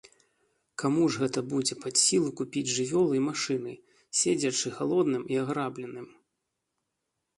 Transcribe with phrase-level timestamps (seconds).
[0.83, 3.73] Каму ж гэта будзе пад сілу купіць жывёлу і машыны,
[4.21, 6.07] седзячы галодным і аграбленым?